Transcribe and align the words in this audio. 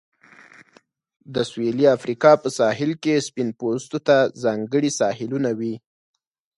د 1.33 1.35
سویلي 1.49 1.85
افریقا 1.97 2.31
په 2.43 2.49
ساحل 2.57 2.91
کې 3.03 3.25
سپین 3.27 3.49
پوستو 3.59 3.97
ته 4.07 4.17
ځانګړي 4.43 4.89
ساحلونه 4.99 5.49
وې. 5.59 5.73